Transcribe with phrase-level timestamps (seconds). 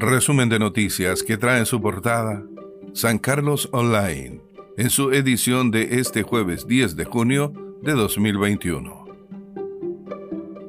[0.00, 2.44] Resumen de noticias que trae en su portada
[2.92, 4.40] San Carlos Online,
[4.76, 7.52] en su edición de este jueves 10 de junio
[7.82, 9.06] de 2021.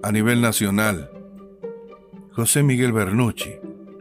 [0.02, 1.12] A nivel nacional,
[2.32, 3.52] José Miguel Bernucci,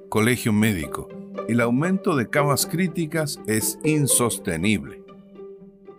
[0.08, 1.10] Colegio Médico,
[1.46, 5.02] el aumento de camas críticas es insostenible.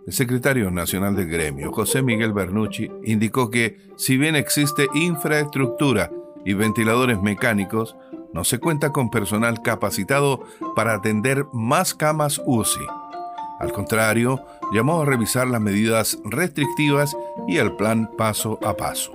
[0.08, 6.10] El secretario nacional del gremio, José Miguel Bernucci, indicó que si bien existe infraestructura
[6.44, 7.94] y ventiladores mecánicos,
[8.32, 10.44] no se cuenta con personal capacitado
[10.74, 12.86] para atender más camas UCI.
[13.58, 17.16] Al contrario, llamó a revisar las medidas restrictivas
[17.46, 19.12] y el plan paso a paso.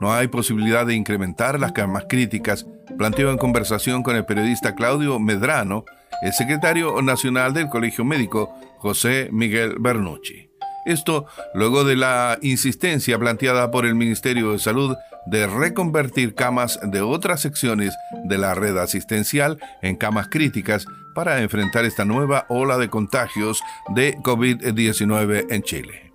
[0.00, 2.66] No hay posibilidad de incrementar las camas críticas,
[2.98, 5.84] planteó en conversación con el periodista Claudio Medrano,
[6.22, 10.50] el secretario nacional del Colegio Médico, José Miguel Bernucci.
[10.84, 14.94] Esto luego de la insistencia planteada por el Ministerio de Salud
[15.26, 21.84] de reconvertir camas de otras secciones de la red asistencial en camas críticas para enfrentar
[21.84, 23.62] esta nueva ola de contagios
[23.94, 26.12] de COVID-19 en Chile.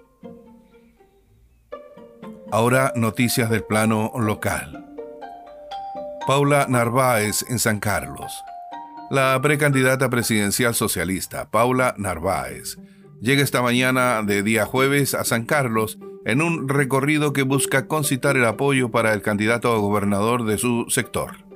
[2.51, 4.85] Ahora noticias del plano local.
[6.25, 8.43] Paula Narváez en San Carlos.
[9.09, 12.77] La precandidata presidencial socialista, Paula Narváez,
[13.21, 18.37] llega esta mañana de día jueves a San Carlos en un recorrido que busca concitar
[18.37, 21.49] el apoyo para el candidato a gobernador de su sector.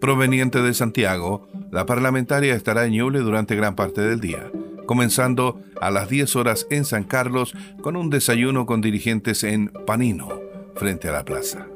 [0.00, 4.50] Proveniente de Santiago, la parlamentaria estará en Ñuble durante gran parte del día,
[4.86, 10.28] comenzando a las 10 horas en San Carlos con un desayuno con dirigentes en Panino,
[10.74, 11.66] frente a la plaza.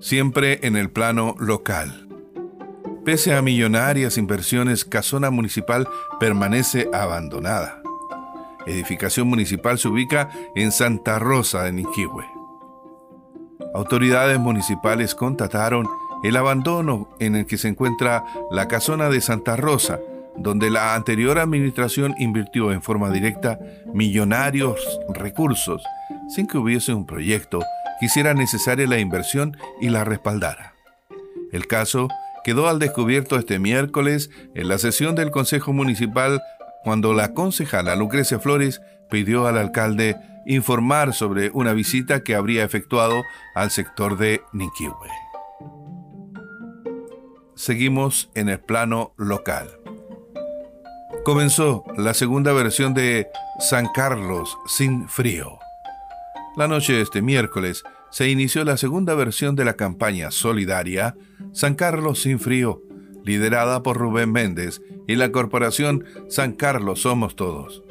[0.00, 2.06] Siempre en el plano local.
[3.04, 5.88] Pese a millonarias inversiones, Casona Municipal
[6.20, 7.77] permanece abandonada.
[8.68, 12.24] Edificación municipal se ubica en Santa Rosa de Niquihue.
[13.74, 15.88] Autoridades municipales contataron
[16.22, 20.00] el abandono en el que se encuentra la casona de Santa Rosa,
[20.36, 23.58] donde la anterior administración invirtió en forma directa
[23.92, 25.82] millonarios recursos
[26.28, 27.60] sin que hubiese un proyecto
[27.98, 30.74] que hiciera necesaria la inversión y la respaldara.
[31.52, 32.08] El caso
[32.44, 36.40] quedó al descubierto este miércoles en la sesión del Consejo Municipal
[36.84, 38.80] cuando la concejala Lucrecia Flores
[39.10, 40.16] pidió al alcalde
[40.46, 43.22] informar sobre una visita que habría efectuado
[43.54, 45.08] al sector de Niquihue.
[47.54, 49.68] Seguimos en el plano local.
[51.24, 53.28] Comenzó la segunda versión de
[53.58, 55.58] San Carlos sin frío.
[56.56, 61.14] La noche de este miércoles se inició la segunda versión de la campaña solidaria
[61.52, 62.80] San Carlos sin frío,
[63.24, 67.82] liderada por Rubén Méndez y la corporación San Carlos Somos Todos.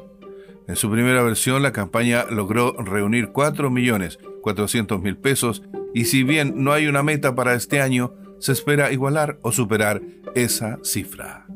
[0.67, 6.87] En su primera versión, la campaña logró reunir 4.400.000 pesos y si bien no hay
[6.87, 10.01] una meta para este año, se espera igualar o superar
[10.35, 11.47] esa cifra.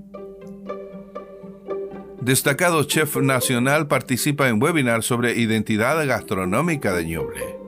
[2.21, 7.60] Destacado chef nacional participa en webinar sobre identidad gastronómica de Ñuble.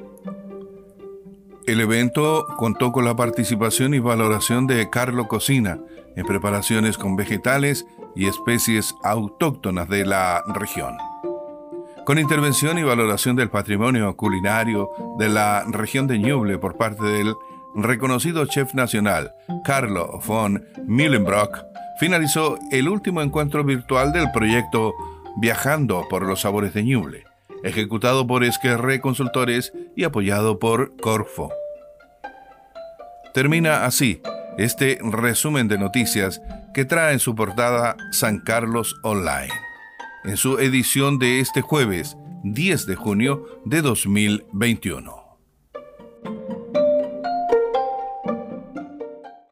[1.65, 5.79] El evento contó con la participación y valoración de Carlo Cocina
[6.17, 7.85] en preparaciones con vegetales
[8.15, 10.97] y especies autóctonas de la región.
[12.05, 17.33] Con intervención y valoración del patrimonio culinario de la región de Ñuble por parte del
[17.75, 19.31] reconocido chef nacional
[19.63, 21.63] Carlo von Mühlenbrock,
[21.97, 24.93] finalizó el último encuentro virtual del proyecto
[25.37, 27.32] Viajando por los Sabores de Ñuble
[27.63, 31.51] ejecutado por Esquerre Consultores y apoyado por Corfo.
[33.33, 34.21] Termina así
[34.57, 36.41] este resumen de noticias
[36.73, 39.51] que trae en su portada San Carlos Online,
[40.25, 45.22] en su edición de este jueves 10 de junio de 2021.